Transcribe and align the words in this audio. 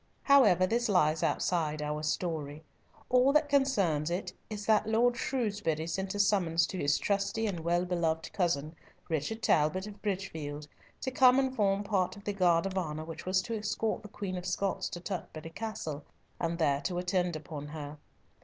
However, 0.23 0.65
this 0.65 0.89
lies 0.89 1.21
outside 1.21 1.79
our 1.79 2.01
story; 2.01 2.63
all 3.07 3.31
that 3.33 3.47
concerns 3.49 4.09
it 4.09 4.33
is 4.49 4.65
that 4.65 4.89
Lord 4.89 5.15
Shrewsbury 5.15 5.85
sent 5.85 6.15
a 6.15 6.19
summons 6.19 6.65
to 6.65 6.77
his 6.79 6.97
trusty 6.97 7.45
and 7.45 7.59
well 7.59 7.85
beloved 7.85 8.33
cousin, 8.33 8.75
Richard 9.09 9.43
Talbot 9.43 9.85
of 9.85 10.01
Bridgefield, 10.01 10.67
to 11.01 11.11
come 11.11 11.37
and 11.37 11.55
form 11.55 11.83
part 11.83 12.15
of 12.15 12.23
the 12.23 12.33
guard 12.33 12.65
of 12.65 12.79
honour 12.79 13.05
which 13.05 13.27
was 13.27 13.43
to 13.43 13.55
escort 13.55 14.01
the 14.01 14.07
Queen 14.09 14.37
of 14.37 14.45
Scots 14.47 14.89
to 14.89 14.99
Tutbury 14.99 15.53
Castle, 15.53 16.03
and 16.39 16.57
there 16.57 16.81
attend 16.97 17.35
upon 17.35 17.67
her. 17.67 17.99